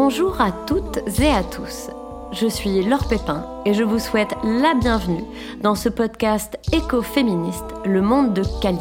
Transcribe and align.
Bonjour 0.00 0.40
à 0.40 0.52
toutes 0.52 1.00
et 1.18 1.28
à 1.28 1.42
tous. 1.42 1.90
Je 2.30 2.46
suis 2.46 2.84
Laure 2.84 3.08
Pépin 3.08 3.44
et 3.64 3.74
je 3.74 3.82
vous 3.82 3.98
souhaite 3.98 4.32
la 4.44 4.74
bienvenue 4.74 5.24
dans 5.60 5.74
ce 5.74 5.88
podcast 5.88 6.56
écoféministe 6.72 7.64
Le 7.84 8.00
monde 8.00 8.32
de 8.32 8.44
Kali, 8.62 8.78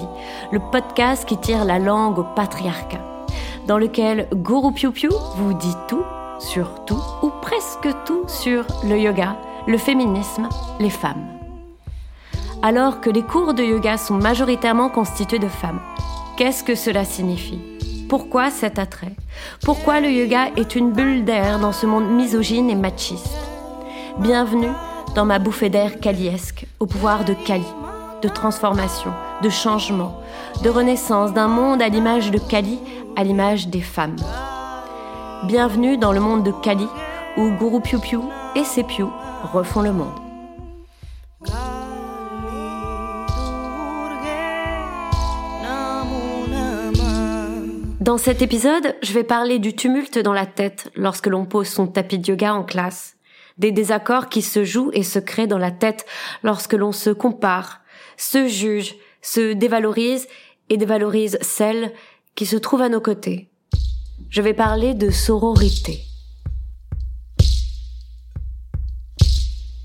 le 0.51 0.59
podcast 0.59 1.27
qui 1.27 1.35
tire 1.39 1.65
la 1.65 1.79
langue 1.79 2.19
au 2.19 2.23
patriarcat, 2.35 3.01
dans 3.65 3.79
lequel 3.79 4.27
Guru 4.31 4.71
Piu 4.73 4.91
Piu 4.91 5.09
vous 5.37 5.55
dit 5.55 5.75
tout 5.87 6.03
sur 6.37 6.85
tout 6.85 7.01
ou 7.23 7.31
presque 7.41 7.89
tout 8.05 8.21
sur 8.27 8.67
le 8.83 8.99
yoga, 8.99 9.37
le 9.65 9.79
féminisme, 9.79 10.47
les 10.79 10.91
femmes. 10.91 11.25
Alors 12.61 13.01
que 13.01 13.09
les 13.09 13.23
cours 13.23 13.55
de 13.55 13.63
yoga 13.63 13.97
sont 13.97 14.19
majoritairement 14.19 14.89
constitués 14.89 15.39
de 15.39 15.47
femmes, 15.47 15.81
qu'est-ce 16.37 16.63
que 16.63 16.75
cela 16.75 17.05
signifie? 17.05 17.76
Pourquoi 18.07 18.51
cet 18.51 18.79
attrait? 18.79 19.15
Pourquoi 19.63 19.99
le 19.99 20.09
yoga 20.09 20.47
est 20.55 20.75
une 20.75 20.91
bulle 20.91 21.25
d'air 21.25 21.59
dans 21.59 21.73
ce 21.73 21.85
monde 21.85 22.09
misogyne 22.09 22.69
et 22.69 22.75
machiste? 22.75 23.37
Bienvenue 24.19 24.71
dans 25.15 25.25
ma 25.25 25.39
bouffée 25.39 25.69
d'air 25.69 25.99
kaliesque, 25.99 26.65
au 26.79 26.85
pouvoir 26.85 27.25
de 27.25 27.33
Kali, 27.33 27.67
de 28.21 28.29
transformation, 28.29 29.11
de 29.43 29.49
changement, 29.49 30.21
de 30.63 30.69
renaissance 30.69 31.33
d'un 31.33 31.47
monde 31.47 31.81
à 31.81 31.89
l'image 31.89 32.31
de 32.31 32.39
Kali, 32.39 32.79
à 33.15 33.23
l'image 33.23 33.67
des 33.67 33.81
femmes. 33.81 34.15
Bienvenue 35.43 35.97
dans 35.97 36.13
le 36.13 36.19
monde 36.19 36.43
de 36.43 36.51
Kali, 36.51 36.87
où 37.37 37.49
Guru 37.59 37.81
Piu 37.81 37.99
Piu 37.99 38.19
et 38.55 38.63
ses 38.63 38.83
Piu 38.83 39.05
refont 39.53 39.81
le 39.81 39.91
monde. 39.91 40.26
Dans 48.07 48.17
cet 48.17 48.41
épisode, 48.41 48.95
je 49.03 49.11
vais 49.11 49.25
parler 49.25 49.59
du 49.59 49.75
tumulte 49.75 50.17
dans 50.17 50.31
la 50.31 50.45
tête 50.45 50.89
lorsque 50.95 51.27
l'on 51.27 51.45
pose 51.45 51.67
son 51.67 51.87
tapis 51.87 52.17
de 52.17 52.29
yoga 52.29 52.53
en 52.53 52.63
classe, 52.63 53.17
des 53.57 53.73
désaccords 53.73 54.29
qui 54.29 54.41
se 54.41 54.63
jouent 54.63 54.91
et 54.93 55.03
se 55.03 55.19
créent 55.19 55.45
dans 55.45 55.57
la 55.57 55.71
tête 55.71 56.05
lorsque 56.41 56.71
l'on 56.71 56.93
se 56.93 57.09
compare, 57.09 57.81
se 58.15 58.47
juge, 58.47 58.95
se 59.21 59.51
dévalorise 59.51 60.25
et 60.69 60.77
dévalorise 60.77 61.37
celles 61.41 61.91
qui 62.33 62.45
se 62.45 62.55
trouvent 62.55 62.81
à 62.81 62.87
nos 62.87 63.01
côtés. 63.01 63.49
Je 64.29 64.41
vais 64.41 64.53
parler 64.53 64.93
de 64.93 65.09
sororité. 65.09 65.99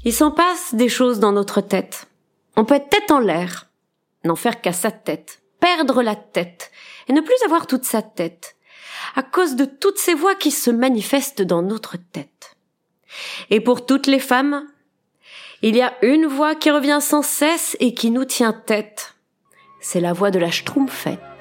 Il 0.05 0.13
s'en 0.13 0.31
passe 0.31 0.77
des 0.77 0.89
choses 0.89 1.19
dans 1.19 1.33
notre 1.33 1.61
tête. 1.61 2.07
On 2.57 2.65
peut 2.65 2.77
être 2.77 2.89
tête 2.89 3.11
en 3.11 3.19
l'air, 3.19 3.69
n'en 4.23 4.37
faire 4.37 4.61
qu'à 4.61 4.73
sa 4.73 4.93
tête, 4.93 5.42
perdre 5.63 6.03
la 6.03 6.17
tête, 6.17 6.73
et 7.09 7.13
ne 7.13 7.21
plus 7.21 7.41
avoir 7.47 7.67
toute 7.67 7.85
sa 7.85 8.03
tête, 8.03 8.57
à 9.15 9.23
cause 9.23 9.55
de 9.55 9.65
toutes 9.65 9.99
ces 9.99 10.13
voix 10.13 10.35
qui 10.35 10.51
se 10.51 10.71
manifestent 10.71 11.43
dans 11.43 11.63
notre 11.63 11.97
tête. 11.97 12.57
Et 13.49 13.61
pour 13.61 13.87
toutes 13.87 14.09
les 14.09 14.19
femmes, 14.19 14.67
il 15.63 15.77
y 15.77 15.83
a 15.83 15.95
une 16.03 16.27
voix 16.27 16.57
qui 16.57 16.71
revient 16.71 16.99
sans 17.01 17.23
cesse 17.23 17.77
et 17.79 17.95
qui 17.95 18.11
nous 18.11 18.25
tient 18.25 18.53
tête. 18.53 19.15
C'est 19.81 20.01
la 20.01 20.13
voix 20.13 20.33
de 20.33 20.41
la 20.41 20.51
schtroumpfette. 20.51 21.32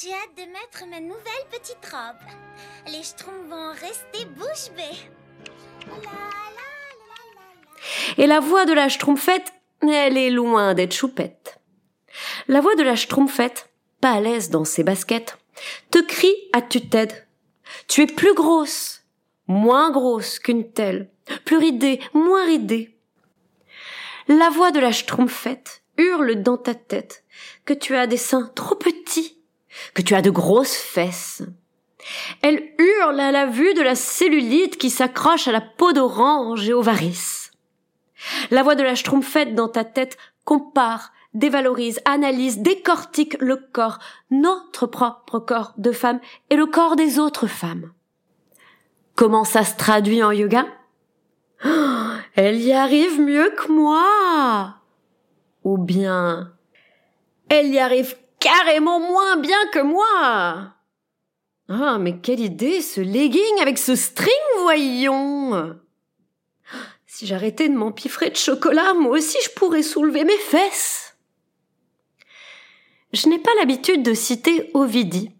J'ai 0.00 0.12
hâte 0.12 0.36
de 0.36 0.42
mettre 0.52 0.86
ma 0.90 1.00
nouvelle 1.00 1.46
petite 1.50 1.84
robe. 1.90 2.92
Les 2.92 3.02
schtroumpfs 3.02 3.48
vont 3.48 3.70
rester 3.70 4.24
bouche 4.36 4.70
bée. 4.76 4.98
Et 8.18 8.26
la 8.26 8.40
voix 8.40 8.64
de 8.64 8.72
la 8.72 8.88
schtroumpfette, 8.88 9.52
elle 9.82 10.16
est 10.16 10.30
loin 10.30 10.74
d'être 10.74 10.94
choupette. 10.94 11.60
La 12.48 12.60
voix 12.60 12.74
de 12.74 12.82
la 12.82 12.96
schtroumpfette, 12.96 13.70
pas 14.00 14.12
à 14.12 14.20
l'aise 14.20 14.50
dans 14.50 14.64
ses 14.64 14.82
baskets, 14.82 15.38
te 15.90 15.98
crie 15.98 16.36
à 16.52 16.62
tue-tête. 16.62 17.28
Tu 17.88 18.02
es 18.02 18.06
plus 18.06 18.34
grosse, 18.34 19.04
moins 19.46 19.90
grosse 19.90 20.38
qu'une 20.38 20.70
telle, 20.70 21.10
plus 21.44 21.56
ridée, 21.56 22.00
moins 22.12 22.44
ridée. 22.46 22.96
La 24.28 24.50
voix 24.50 24.70
de 24.70 24.80
la 24.80 24.92
schtroumpfette 24.92 25.83
hurle 25.98 26.42
dans 26.42 26.56
ta 26.56 26.74
tête 26.74 27.24
que 27.64 27.74
tu 27.74 27.96
as 27.96 28.06
des 28.06 28.16
seins 28.16 28.50
trop 28.54 28.74
petits, 28.74 29.38
que 29.94 30.02
tu 30.02 30.14
as 30.14 30.22
de 30.22 30.30
grosses 30.30 30.76
fesses, 30.76 31.42
elle 32.42 32.72
hurle 32.78 33.20
à 33.20 33.32
la 33.32 33.46
vue 33.46 33.74
de 33.74 33.82
la 33.82 33.94
cellulite 33.94 34.76
qui 34.76 34.90
s'accroche 34.90 35.48
à 35.48 35.52
la 35.52 35.60
peau 35.60 35.92
d'orange 35.92 36.68
et 36.68 36.72
aux 36.72 36.82
varices. 36.82 37.52
La 38.50 38.62
voix 38.62 38.74
de 38.74 38.82
la 38.82 38.94
schtroumpfette 38.94 39.54
dans 39.54 39.68
ta 39.68 39.84
tête 39.84 40.16
compare, 40.44 41.12
dévalorise, 41.32 42.00
analyse, 42.04 42.58
décortique 42.58 43.36
le 43.40 43.56
corps, 43.56 43.98
notre 44.30 44.86
propre 44.86 45.38
corps 45.38 45.74
de 45.78 45.92
femme 45.92 46.20
et 46.50 46.56
le 46.56 46.66
corps 46.66 46.96
des 46.96 47.18
autres 47.18 47.46
femmes. 47.46 47.92
Comment 49.14 49.44
ça 49.44 49.64
se 49.64 49.76
traduit 49.76 50.22
en 50.22 50.32
yoga? 50.32 50.66
Oh, 51.64 51.68
Elle 52.34 52.60
y 52.60 52.72
arrive 52.72 53.20
mieux 53.20 53.50
que 53.50 53.70
moi. 53.70 54.76
Ou 55.64 55.78
bien, 55.78 56.52
elle 57.48 57.68
y 57.68 57.78
arrive 57.78 58.16
carrément 58.38 59.00
moins 59.00 59.36
bien 59.36 59.66
que 59.72 59.80
moi. 59.80 60.74
Ah, 61.68 61.98
mais 61.98 62.18
quelle 62.18 62.40
idée, 62.40 62.82
ce 62.82 63.00
legging 63.00 63.60
avec 63.62 63.78
ce 63.78 63.96
string, 63.96 64.34
voyons 64.60 65.76
Si 67.06 67.26
j'arrêtais 67.26 67.70
de 67.70 67.74
m'empiffrer 67.74 68.28
de 68.28 68.36
chocolat, 68.36 68.92
moi 68.92 69.12
aussi 69.12 69.38
je 69.44 69.50
pourrais 69.50 69.82
soulever 69.82 70.24
mes 70.24 70.36
fesses. 70.36 71.16
Je 73.14 73.28
n'ai 73.28 73.38
pas 73.38 73.52
l'habitude 73.58 74.02
de 74.02 74.12
citer 74.12 74.70
Ovidie, 74.74 75.30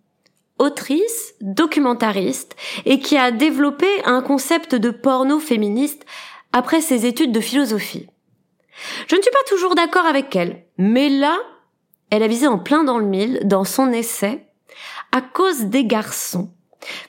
autrice, 0.58 1.34
documentariste, 1.40 2.56
et 2.86 3.00
qui 3.00 3.18
a 3.18 3.30
développé 3.32 3.88
un 4.04 4.22
concept 4.22 4.74
de 4.74 4.90
porno 4.90 5.40
féministe 5.40 6.06
après 6.52 6.80
ses 6.80 7.04
études 7.04 7.32
de 7.32 7.40
philosophie. 7.40 8.08
Je 9.06 9.16
ne 9.16 9.22
suis 9.22 9.30
pas 9.30 9.48
toujours 9.48 9.74
d'accord 9.74 10.06
avec 10.06 10.34
elle, 10.36 10.64
mais 10.78 11.08
là, 11.08 11.38
elle 12.10 12.22
a 12.22 12.28
visé 12.28 12.46
en 12.46 12.58
plein 12.58 12.84
dans 12.84 12.98
le 12.98 13.06
mille 13.06 13.40
dans 13.44 13.64
son 13.64 13.92
essai 13.92 14.46
à 15.12 15.20
cause 15.20 15.66
des 15.66 15.84
garçons, 15.84 16.50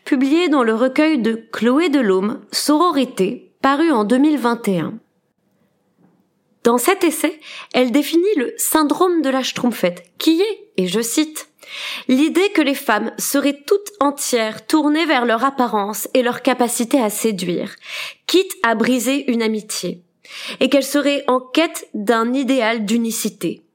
publié 0.03 0.47
dans 0.49 0.63
le 0.63 0.75
recueil 0.75 1.19
de 1.19 1.47
Chloé 1.51 1.89
Delhomme, 1.89 2.41
Sororité, 2.51 3.53
paru 3.61 3.91
en 3.91 4.03
2021. 4.03 4.99
Dans 6.63 6.77
cet 6.77 7.03
essai, 7.03 7.39
elle 7.73 7.91
définit 7.91 8.23
le 8.37 8.53
syndrome 8.57 9.21
de 9.21 9.29
la 9.29 9.43
schtroumpfette, 9.43 10.03
qui 10.17 10.41
est, 10.41 10.71
et 10.77 10.87
je 10.87 11.01
cite, 11.01 11.49
l'idée 12.07 12.49
que 12.53 12.61
les 12.61 12.75
femmes 12.75 13.11
seraient 13.17 13.61
toutes 13.67 13.91
entières 13.99 14.65
tournées 14.65 15.05
vers 15.05 15.25
leur 15.25 15.43
apparence 15.43 16.07
et 16.13 16.23
leur 16.23 16.41
capacité 16.41 16.99
à 16.99 17.09
séduire, 17.09 17.75
quitte 18.25 18.53
à 18.63 18.73
briser 18.73 19.31
une 19.31 19.43
amitié, 19.43 20.03
et 20.59 20.69
qu'elles 20.69 20.83
seraient 20.83 21.23
en 21.27 21.39
quête 21.39 21.87
d'un 21.93 22.33
idéal 22.33 22.85
d'unicité, 22.85 23.65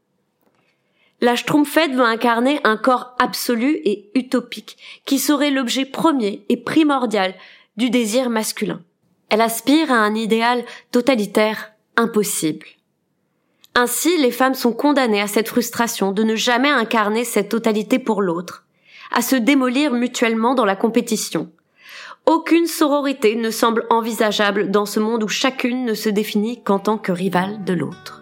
la 1.22 1.36
Schtroumpfette 1.36 1.92
veut 1.92 2.04
incarner 2.04 2.60
un 2.64 2.78
corps 2.78 3.14
absolu 3.18 3.80
et 3.84 4.10
utopique, 4.14 4.78
qui 5.04 5.18
serait 5.18 5.50
l'objet 5.50 5.84
premier 5.84 6.44
et 6.48 6.56
primordial 6.56 7.34
du 7.76 7.90
désir 7.90 8.30
masculin. 8.30 8.80
Elle 9.28 9.42
aspire 9.42 9.92
à 9.92 9.96
un 9.96 10.14
idéal 10.14 10.64
totalitaire 10.90 11.72
impossible. 11.96 12.66
Ainsi, 13.74 14.16
les 14.16 14.32
femmes 14.32 14.54
sont 14.54 14.72
condamnées 14.72 15.20
à 15.20 15.28
cette 15.28 15.48
frustration 15.48 16.12
de 16.12 16.24
ne 16.24 16.34
jamais 16.34 16.70
incarner 16.70 17.24
cette 17.24 17.50
totalité 17.50 17.98
pour 17.98 18.22
l'autre, 18.22 18.64
à 19.12 19.22
se 19.22 19.36
démolir 19.36 19.92
mutuellement 19.92 20.54
dans 20.54 20.64
la 20.64 20.74
compétition. 20.74 21.52
Aucune 22.26 22.66
sororité 22.66 23.34
ne 23.34 23.50
semble 23.50 23.86
envisageable 23.90 24.70
dans 24.70 24.86
ce 24.86 25.00
monde 25.00 25.24
où 25.24 25.28
chacune 25.28 25.84
ne 25.84 25.94
se 25.94 26.08
définit 26.08 26.62
qu'en 26.62 26.78
tant 26.78 26.98
que 26.98 27.12
rivale 27.12 27.64
de 27.64 27.72
l'autre. 27.72 28.20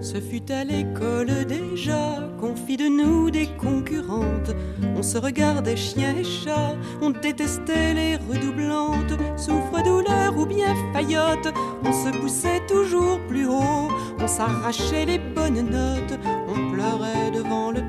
Ce 0.00 0.16
fut 0.20 0.50
à 0.50 0.64
l'école 0.64 1.44
déjà 1.46 2.30
qu'on 2.40 2.54
fit 2.54 2.76
de 2.76 2.86
nous 2.86 3.30
des 3.30 3.48
concurrentes. 3.58 4.54
On 4.96 5.02
se 5.02 5.18
regardait 5.18 5.76
chien 5.76 6.16
et 6.16 6.24
chat, 6.24 6.76
on 7.02 7.10
détestait 7.10 7.94
les 7.94 8.16
redoublantes. 8.16 9.18
Souffre, 9.36 9.82
douleur 9.84 10.36
ou 10.38 10.46
bien 10.46 10.74
faillotte, 10.94 11.52
on 11.84 11.92
se 11.92 12.16
poussait 12.16 12.62
toujours 12.66 13.18
plus 13.28 13.46
haut. 13.46 13.88
On 14.18 14.28
s'arrachait 14.28 15.04
les 15.04 15.18
bonnes 15.18 15.68
notes, 15.68 16.18
on 16.48 16.72
pleurait 16.72 17.30
devant 17.32 17.70
le. 17.72 17.87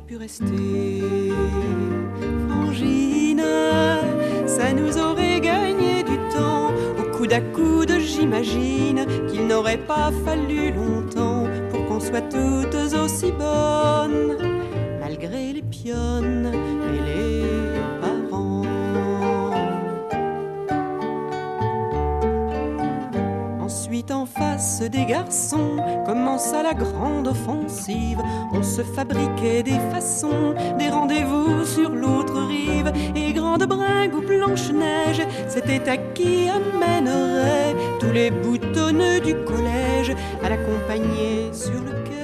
Pu 0.00 0.16
rester 0.16 1.00
frangine, 2.48 3.44
ça 4.44 4.72
nous 4.72 4.98
aurait 4.98 5.40
gagné 5.40 6.02
du 6.02 6.16
temps 6.34 6.72
coude 7.16 7.32
à 7.32 7.40
coude, 7.40 7.92
j'imagine 8.00 9.06
qu'il 9.30 9.46
n'aurait 9.46 9.78
pas 9.78 10.10
fallu 10.24 10.72
longtemps 10.72 11.46
pour 11.70 11.86
qu'on 11.86 12.00
soit 12.00 12.22
toutes 12.22 12.74
aussi 12.74 13.30
bonnes, 13.30 14.36
malgré 15.00 15.52
les 15.52 15.62
pionnes 15.62 16.52
et 16.92 17.00
les 17.00 17.44
parents. 18.00 18.64
des 24.80 25.04
garçons 25.04 25.76
commença 26.06 26.62
la 26.62 26.74
grande 26.74 27.28
offensive. 27.28 28.22
On 28.56 28.62
se 28.62 28.82
fabriquait 28.82 29.64
des 29.64 29.80
façons, 29.92 30.54
des 30.78 30.88
rendez-vous 30.88 31.64
sur 31.64 31.90
l'autre 31.90 32.40
rive. 32.46 32.92
Et 33.16 33.32
grande 33.32 33.64
bringue 33.64 34.14
ou 34.14 34.20
blanche-neige, 34.20 35.26
c'était 35.48 35.88
à 35.88 35.96
qui 35.96 36.48
amènerait 36.48 37.74
tous 37.98 38.12
les 38.12 38.30
boutonneux 38.30 39.20
du 39.20 39.34
collège 39.44 40.14
à 40.42 40.48
l'accompagner 40.48 41.52
sur 41.52 41.72
le 41.72 42.04
quai. 42.04 42.14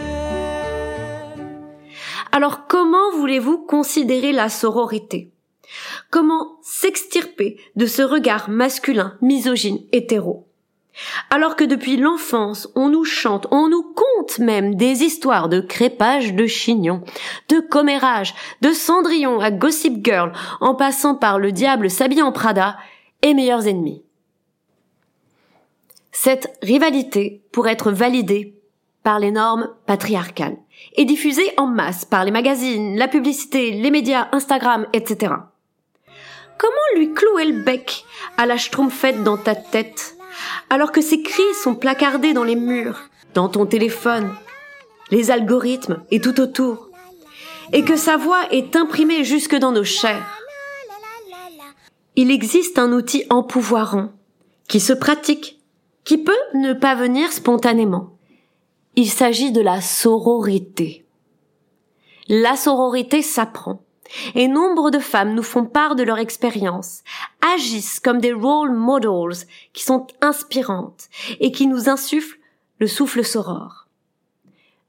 Alors 2.31 2.69
comment 2.69 3.11
voulez-vous 3.17 3.59
considérer 3.59 4.31
la 4.31 4.49
sororité? 4.49 5.33
Comment 6.11 6.59
s'extirper 6.63 7.59
de 7.75 7.87
ce 7.87 8.03
regard 8.03 8.49
masculin, 8.49 9.17
misogyne, 9.21 9.81
hétéro? 9.91 10.47
Alors 11.31 11.57
que 11.57 11.65
depuis 11.65 11.97
l'enfance, 11.97 12.69
on 12.75 12.89
nous 12.89 13.05
chante, 13.05 13.47
on 13.51 13.69
nous 13.69 13.83
même 14.39 14.75
des 14.75 15.03
histoires 15.03 15.49
de 15.49 15.61
crépage 15.61 16.35
de 16.35 16.47
chignon, 16.47 17.03
de 17.49 17.61
commérage, 17.61 18.35
de 18.61 18.73
cendrillon 18.73 19.41
à 19.41 19.51
Gossip 19.51 20.05
Girl, 20.05 20.33
en 20.61 20.75
passant 20.75 21.15
par 21.15 21.39
le 21.39 21.53
diable 21.53 21.91
s'habille 21.91 22.23
en 22.23 22.33
Prada 22.33 22.77
et 23.23 23.35
meilleurs 23.35 23.67
ennemis. 23.67 24.03
Cette 26.13 26.59
rivalité 26.63 27.43
pourrait 27.53 27.73
être 27.73 27.93
validée 27.93 28.55
par 29.03 29.19
les 29.19 29.31
normes 29.31 29.71
patriarcales 29.87 30.57
et 30.95 31.05
diffusée 31.05 31.53
en 31.57 31.67
masse 31.67 32.05
par 32.05 32.25
les 32.25 32.31
magazines, 32.31 32.97
la 32.97 33.09
publicité, 33.09 33.71
les 33.71 33.91
médias, 33.91 34.29
Instagram, 34.33 34.87
etc. 34.93 35.35
Comment 36.59 36.97
lui 36.97 37.15
clouer 37.15 37.47
le 37.47 37.63
bec 37.63 38.05
à 38.37 38.45
la 38.45 38.59
schtroumpfette 38.59 39.23
dans 39.23 39.39
ta 39.39 39.55
tête 39.55 40.17
alors 40.69 40.93
que 40.93 41.01
ces 41.01 41.23
cris 41.23 41.55
sont 41.63 41.75
placardés 41.75 42.33
dans 42.33 42.45
les 42.45 42.57
murs, 42.57 43.10
dans 43.35 43.49
ton 43.49 43.67
téléphone, 43.67 44.35
les 45.11 45.31
algorithmes 45.31 46.03
et 46.11 46.21
tout 46.21 46.41
autour, 46.41 46.89
et 47.73 47.85
que 47.85 47.97
sa 47.97 48.17
voix 48.17 48.51
est 48.51 48.77
imprimée 48.77 49.25
jusque 49.25 49.57
dans 49.57 49.73
nos 49.73 49.85
chairs. 49.85 50.39
Il 52.17 52.31
existe 52.31 52.79
un 52.79 52.93
outil 52.93 53.25
empouvoirant, 53.31 54.13
qui 54.69 54.81
se 54.81 54.93
pratique, 54.93 55.61
qui 56.05 56.19
peut 56.19 56.33
ne 56.55 56.73
pas 56.73 56.95
venir 56.95 57.33
spontanément. 57.33 58.17
Il 58.97 59.09
s'agit 59.09 59.53
de 59.53 59.61
la 59.61 59.81
sororité. 59.81 61.07
La 62.29 62.57
sororité 62.57 63.23
s'apprend. 63.23 63.83
Et 64.35 64.49
nombre 64.49 64.91
de 64.91 64.99
femmes 64.99 65.35
nous 65.35 65.43
font 65.45 65.65
part 65.65 65.95
de 65.95 66.03
leur 66.03 66.19
expérience, 66.19 67.03
agissent 67.55 68.01
comme 68.01 68.19
des 68.19 68.33
role 68.33 68.73
models 68.73 69.47
qui 69.73 69.85
sont 69.85 70.09
inspirantes 70.21 71.09
et 71.39 71.53
qui 71.53 71.69
nous 71.69 71.89
insufflent 71.89 72.40
le 72.81 72.87
souffle 72.87 73.25
soror. 73.25 73.87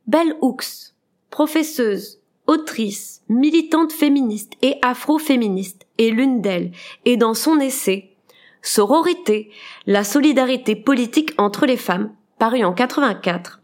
Belle 0.08 0.36
Hooks, 0.42 0.94
professeuse, 1.30 2.20
autrice, 2.48 3.22
militante 3.30 3.92
féministe 3.92 4.54
et 4.62 4.78
afro-féministe 4.82 5.86
est 6.00 6.10
l'une 6.10 6.42
d'elles 6.42 6.72
et 7.06 7.18
dans 7.18 7.34
son 7.34 7.60
essai 7.60 8.08
Sororité, 8.64 9.50
la 9.88 10.04
solidarité 10.04 10.76
politique 10.76 11.34
entre 11.40 11.66
les 11.66 11.78
femmes, 11.78 12.12
paru 12.38 12.64
en 12.64 12.74
84, 12.74 13.60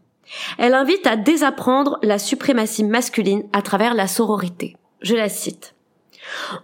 elle 0.58 0.74
invite 0.74 1.06
à 1.06 1.16
désapprendre 1.16 1.98
la 2.02 2.18
suprématie 2.18 2.84
masculine 2.84 3.44
à 3.52 3.62
travers 3.62 3.94
la 3.94 4.08
sororité. 4.08 4.76
Je 5.00 5.14
la 5.14 5.28
cite. 5.28 5.74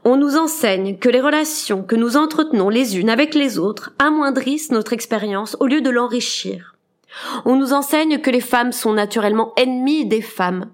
On 0.05 0.17
nous 0.17 0.37
enseigne 0.37 0.99
que 0.99 1.09
les 1.09 1.21
relations 1.21 1.83
que 1.83 1.97
nous 1.97 2.17
entretenons 2.17 2.69
les 2.69 2.99
unes 2.99 3.09
avec 3.09 3.35
les 3.35 3.59
autres 3.59 3.93
amoindrissent 3.99 4.73
notre 4.73 4.93
expérience 4.93 5.57
au 5.61 5.67
lieu 5.67 5.81
de 5.81 5.91
l'enrichir. 5.91 6.74
On 7.45 7.57
nous 7.57 7.73
enseigne 7.73 8.19
que 8.19 8.31
les 8.31 8.41
femmes 8.41 8.73
sont 8.73 8.93
naturellement 8.93 9.53
ennemies 9.57 10.07
des 10.07 10.23
femmes, 10.23 10.71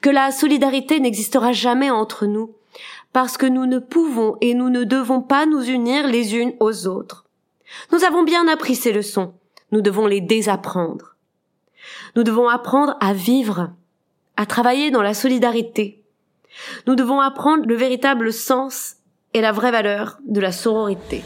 que 0.00 0.10
la 0.10 0.30
solidarité 0.30 1.00
n'existera 1.00 1.52
jamais 1.52 1.90
entre 1.90 2.26
nous, 2.26 2.54
parce 3.12 3.36
que 3.36 3.46
nous 3.46 3.66
ne 3.66 3.78
pouvons 3.78 4.36
et 4.40 4.54
nous 4.54 4.70
ne 4.70 4.84
devons 4.84 5.20
pas 5.20 5.46
nous 5.46 5.62
unir 5.62 6.06
les 6.06 6.36
unes 6.36 6.54
aux 6.60 6.86
autres. 6.86 7.24
Nous 7.92 8.04
avons 8.04 8.22
bien 8.22 8.48
appris 8.48 8.74
ces 8.76 8.92
leçons, 8.92 9.34
nous 9.72 9.80
devons 9.80 10.06
les 10.06 10.20
désapprendre. 10.20 11.16
Nous 12.16 12.24
devons 12.24 12.48
apprendre 12.48 12.96
à 13.00 13.12
vivre, 13.12 13.70
à 14.36 14.46
travailler 14.46 14.90
dans 14.90 15.02
la 15.02 15.14
solidarité, 15.14 16.00
nous 16.86 16.94
devons 16.94 17.20
apprendre 17.20 17.66
le 17.66 17.74
véritable 17.74 18.32
sens 18.32 18.96
et 19.34 19.40
la 19.40 19.52
vraie 19.52 19.70
valeur 19.70 20.18
de 20.26 20.40
la 20.40 20.52
sororité. 20.52 21.22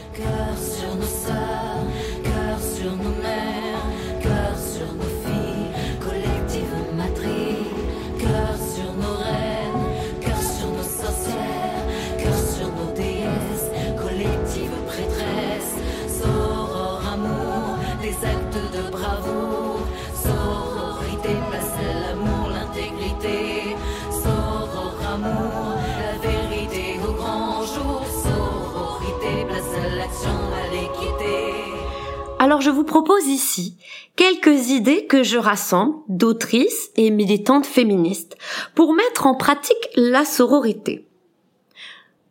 Alors 32.45 32.61
je 32.61 32.69
vous 32.69 32.83
propose 32.83 33.25
ici 33.25 33.75
quelques 34.15 34.69
idées 34.69 35.07
que 35.07 35.23
je 35.23 35.39
rassemble 35.39 35.95
d'autrices 36.09 36.91
et 36.95 37.09
militantes 37.09 37.65
féministes 37.65 38.37
pour 38.75 38.93
mettre 38.93 39.25
en 39.25 39.33
pratique 39.33 39.89
la 39.95 40.25
sororité. 40.25 41.07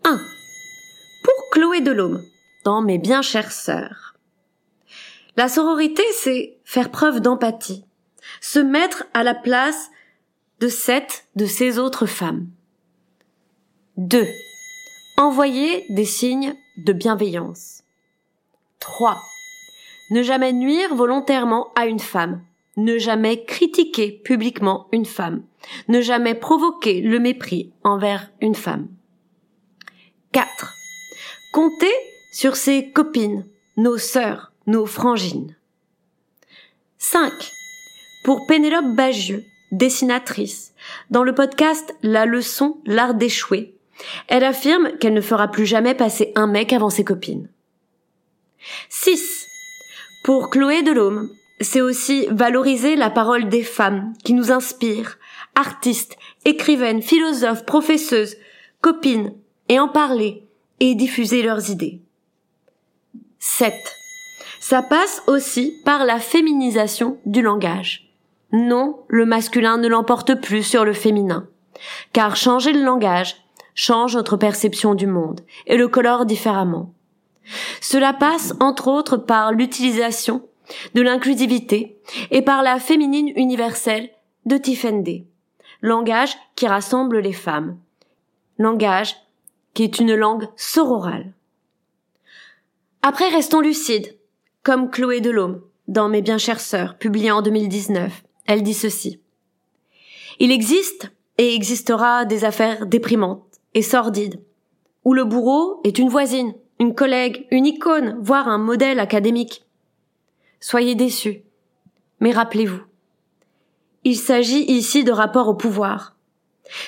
1. 0.05 0.17
Pour 1.25 1.51
Chloé 1.51 1.81
Delhomme, 1.81 2.23
dans 2.65 2.81
Mes 2.81 2.99
bien 2.99 3.23
chères 3.23 3.51
sœurs. 3.51 4.15
La 5.37 5.49
sororité, 5.49 6.05
c'est 6.13 6.59
faire 6.63 6.93
preuve 6.93 7.19
d'empathie, 7.19 7.85
se 8.41 8.61
mettre 8.61 9.07
à 9.15 9.25
la 9.25 9.35
place 9.35 9.91
de 10.61 10.69
cette 10.69 11.27
de 11.35 11.45
ces 11.45 11.81
autres 11.81 12.07
femmes. 12.07 12.47
2. 13.97 14.25
Envoyer 15.17 15.85
des 15.91 16.05
signes 16.05 16.55
de 16.77 16.93
bienveillance. 16.93 17.83
3 18.79 19.17
ne 20.11 20.23
jamais 20.23 20.53
nuire 20.53 20.95
volontairement 20.95 21.73
à 21.75 21.87
une 21.87 22.01
femme. 22.01 22.43
Ne 22.77 22.99
jamais 22.99 23.45
critiquer 23.45 24.11
publiquement 24.13 24.89
une 24.93 25.07
femme. 25.07 25.43
Ne 25.89 26.01
jamais 26.01 26.35
provoquer 26.35 27.01
le 27.01 27.19
mépris 27.19 27.73
envers 27.85 28.31
une 28.41 28.55
femme. 28.55 28.89
4. 30.33 30.75
Compter 31.53 31.93
sur 32.33 32.57
ses 32.57 32.91
copines, 32.91 33.47
nos 33.77 33.99
sœurs, 33.99 34.53
nos 34.67 34.87
frangines. 34.87 35.57
5. 36.99 37.33
Pour 38.25 38.47
Pénélope 38.47 38.97
Bagieux, 38.97 39.45
dessinatrice, 39.71 40.75
dans 41.11 41.23
le 41.23 41.35
podcast 41.35 41.95
La 42.03 42.27
leçon, 42.27 42.79
l'art 42.87 43.15
d'échouer, 43.15 43.75
elle 44.29 44.45
affirme 44.45 44.97
qu'elle 44.99 45.15
ne 45.15 45.21
fera 45.21 45.49
plus 45.49 45.67
jamais 45.67 45.95
passer 45.95 46.33
un 46.35 46.47
mec 46.47 46.73
avant 46.73 46.91
ses 46.91 47.05
copines. 47.05 47.49
6. 48.89 49.44
Pour 50.25 50.49
Chloé 50.49 50.83
Delhomme, 50.83 51.29
c'est 51.61 51.83
aussi 51.83 52.27
valoriser 52.31 52.97
la 52.97 53.11
parole 53.11 53.51
des 53.51 53.63
femmes 53.63 54.15
qui 54.25 54.33
nous 54.33 54.51
inspirent, 54.51 55.19
artistes, 55.55 56.17
écrivaines, 56.47 57.03
philosophes, 57.03 57.67
professeuses, 57.67 58.37
copines, 58.81 59.35
et 59.69 59.79
en 59.79 59.87
parler 59.87 60.43
et 60.81 60.95
diffuser 60.95 61.43
leurs 61.43 61.69
idées. 61.69 62.01
7. 63.39 63.75
Ça 64.61 64.81
passe 64.81 65.23
aussi 65.27 65.75
par 65.85 66.07
la 66.07 66.19
féminisation 66.19 67.19
du 67.27 67.43
langage. 67.43 68.09
Non, 68.51 69.01
le 69.09 69.27
masculin 69.27 69.77
ne 69.77 69.89
l'emporte 69.89 70.41
plus 70.41 70.63
sur 70.63 70.87
le 70.87 70.95
féminin. 70.95 71.47
Car 72.15 72.37
changer 72.37 72.73
le 72.73 72.83
langage 72.83 73.37
change 73.75 74.17
notre 74.17 74.39
perception 74.39 74.95
du 74.95 75.07
monde 75.07 75.43
et 75.67 75.77
le 75.77 75.87
colore 75.87 76.25
différemment. 76.25 76.95
Cela 77.81 78.13
passe 78.13 78.55
entre 78.61 78.89
autres 78.89 79.17
par 79.17 79.53
l'utilisation 79.53 80.49
de 80.95 81.03
l'inclusivité 81.03 81.99
et 82.31 82.43
par 82.43 82.63
la 82.63 82.79
féminine 82.79 83.33
universelle 83.37 84.11
de 84.47 84.57
Tiffany 84.57 85.27
langage 85.85 86.35
qui 86.57 86.67
rassemble 86.67 87.19
les 87.19 87.35
femmes, 87.35 87.79
langage 88.57 89.17
qui 89.75 89.83
est 89.83 89.99
une 89.99 90.15
langue 90.15 90.49
sororale. 90.57 91.35
Après, 93.03 93.29
restons 93.29 93.61
lucides, 93.61 94.17
comme 94.63 94.91
Chloé 94.91 95.21
Delhomme, 95.21 95.61
dans 95.87 96.09
Mes 96.09 96.23
bien 96.23 96.39
chères 96.39 96.61
sœurs, 96.61 96.97
publié 96.97 97.31
en 97.31 97.43
2019. 97.43 98.25
Elle 98.47 98.63
dit 98.63 98.73
ceci. 98.73 99.21
Il 100.41 100.53
existe 100.53 101.13
et 101.37 101.55
existera 101.55 102.25
des 102.25 102.47
affaires 102.47 102.87
déprimantes 102.87 103.61
et 103.75 103.83
sordides, 103.83 104.41
où 105.05 105.13
le 105.13 105.25
bourreau 105.25 105.83
est 105.85 105.99
une 105.99 106.09
voisine, 106.09 106.55
une 106.81 106.95
collègue, 106.95 107.47
une 107.51 107.67
icône, 107.67 108.17
voire 108.21 108.49
un 108.49 108.59
modèle 108.59 109.01
académique. 109.01 109.65
Soyez 110.61 110.95
déçus. 110.95 111.43
Mais 112.21 112.33
rappelez-vous, 112.33 112.83
il 114.05 114.17
s'agit 114.17 114.65
ici 114.65 115.05
de 115.05 115.13
rapport 115.13 115.49
au 115.49 115.55
pouvoir. 115.55 116.15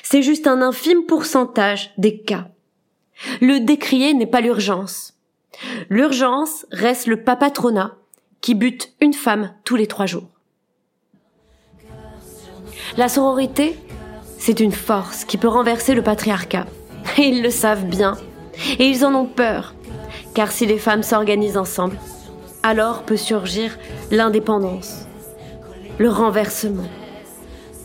C'est 0.02 0.22
juste 0.22 0.46
un 0.46 0.62
infime 0.62 1.04
pourcentage 1.06 1.92
des 1.98 2.18
cas. 2.18 2.48
Le 3.40 3.60
décrier 3.60 4.14
n'est 4.14 4.26
pas 4.26 4.40
l'urgence. 4.40 5.14
L'urgence 5.88 6.66
reste 6.70 7.06
le 7.06 7.22
papatronat 7.22 7.96
qui 8.40 8.54
bute 8.54 8.92
une 9.00 9.14
femme 9.14 9.54
tous 9.64 9.76
les 9.76 9.86
trois 9.86 10.06
jours. 10.06 10.28
La 12.96 13.08
sororité, 13.08 13.78
c'est 14.38 14.60
une 14.60 14.72
force 14.72 15.24
qui 15.24 15.38
peut 15.38 15.48
renverser 15.48 15.94
le 15.94 16.02
patriarcat. 16.02 16.66
Et 17.18 17.28
ils 17.28 17.42
le 17.42 17.50
savent 17.50 17.86
bien. 17.86 18.16
Et 18.78 18.88
ils 18.88 19.04
en 19.04 19.14
ont 19.14 19.26
peur. 19.26 19.74
Car 20.36 20.52
si 20.52 20.66
les 20.66 20.76
femmes 20.76 21.02
s'organisent 21.02 21.56
ensemble, 21.56 21.96
alors 22.62 23.04
peut 23.04 23.16
surgir 23.16 23.78
l'indépendance, 24.10 25.06
le 25.96 26.10
renversement, 26.10 26.90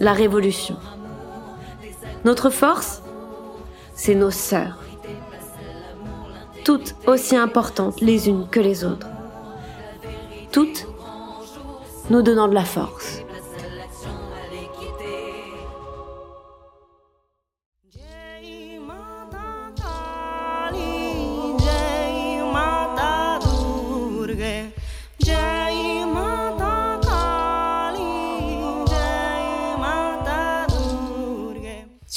la 0.02 0.12
révolution. 0.12 0.76
Notre 2.26 2.50
force, 2.50 3.04
c'est 3.96 4.16
nos 4.16 4.32
sœurs, 4.32 4.84
toutes 6.66 6.94
aussi 7.08 7.38
importantes 7.38 8.02
les 8.02 8.28
unes 8.28 8.46
que 8.52 8.60
les 8.60 8.84
autres. 8.84 9.08
Toutes 10.52 10.88
nous 12.10 12.22
donnant 12.22 12.50
de 12.50 12.54
la 12.54 12.66
force. 12.66 13.21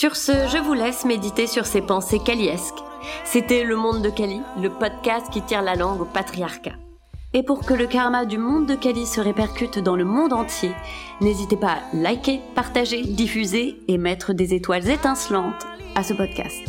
Sur 0.05 0.17
ce, 0.17 0.33
je 0.33 0.59
vous 0.59 0.75
laisse 0.75 1.07
méditer 1.07 1.47
sur 1.47 1.65
ces 1.65 1.81
pensées 1.81 2.19
kaliesques. 2.19 2.85
C'était 3.25 3.65
Le 3.65 3.75
Monde 3.75 4.03
de 4.03 4.11
Kali, 4.11 4.43
le 4.61 4.69
podcast 4.69 5.31
qui 5.33 5.41
tire 5.41 5.63
la 5.63 5.77
langue 5.77 6.03
au 6.03 6.05
patriarcat. 6.05 6.75
Et 7.33 7.43
pour 7.43 7.65
que 7.65 7.73
le 7.73 7.87
karma 7.87 8.27
du 8.27 8.37
monde 8.37 8.67
de 8.67 8.75
Kali 8.75 9.07
se 9.07 9.23
répercute 9.23 9.79
dans 9.79 9.97
le 9.97 10.05
monde 10.05 10.35
entier, 10.35 10.73
n'hésitez 11.23 11.57
pas 11.57 11.79
à 11.79 11.97
liker, 11.97 12.43
partager, 12.55 13.01
diffuser 13.01 13.81
et 13.89 13.97
mettre 13.97 14.35
des 14.35 14.53
étoiles 14.53 14.91
étincelantes 14.91 15.67
à 15.95 16.03
ce 16.03 16.13
podcast. 16.13 16.61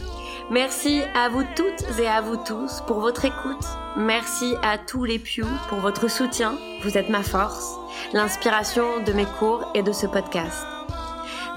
Merci 0.50 1.02
à 1.14 1.28
vous 1.28 1.44
toutes 1.58 2.00
et 2.00 2.08
à 2.08 2.22
vous 2.22 2.38
tous 2.38 2.84
pour 2.88 3.02
votre 3.02 3.26
écoute. 3.26 3.66
Merci 3.98 4.54
à 4.64 4.78
tous 4.78 5.04
les 5.04 5.20
Pew 5.20 5.44
pour 5.68 5.80
votre 5.80 6.10
soutien. 6.10 6.54
Vous 6.84 6.98
êtes 6.98 7.10
ma 7.10 7.22
force, 7.22 7.76
l'inspiration 8.14 9.04
de 9.06 9.12
mes 9.12 9.26
cours 9.26 9.70
et 9.76 9.84
de 9.84 9.92
ce 9.92 10.08
podcast. 10.08 10.75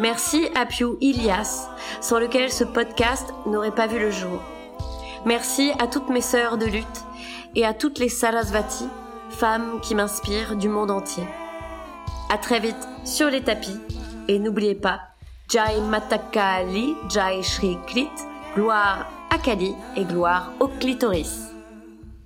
Merci 0.00 0.48
à 0.54 0.64
Pew 0.64 0.96
Ilias, 1.00 1.68
sans 2.00 2.20
lequel 2.20 2.52
ce 2.52 2.62
podcast 2.62 3.34
n'aurait 3.46 3.74
pas 3.74 3.88
vu 3.88 3.98
le 3.98 4.12
jour. 4.12 4.40
Merci 5.26 5.72
à 5.80 5.88
toutes 5.88 6.08
mes 6.08 6.20
sœurs 6.20 6.56
de 6.56 6.66
lutte 6.66 7.04
et 7.56 7.66
à 7.66 7.74
toutes 7.74 7.98
les 7.98 8.08
Sarasvati, 8.08 8.86
femmes 9.30 9.80
qui 9.82 9.96
m'inspirent 9.96 10.54
du 10.54 10.68
monde 10.68 10.92
entier. 10.92 11.24
À 12.30 12.38
très 12.38 12.60
vite 12.60 12.88
sur 13.04 13.28
les 13.28 13.42
tapis 13.42 13.80
et 14.28 14.38
n'oubliez 14.38 14.76
pas 14.76 15.00
Jai 15.48 15.80
Matakali, 15.80 16.94
Jai 17.08 17.42
Shri 17.42 17.76
Klit, 17.88 18.10
gloire 18.54 19.06
à 19.30 19.38
Kali 19.38 19.74
et 19.96 20.04
gloire 20.04 20.52
au 20.60 20.68
clitoris. 20.68 21.57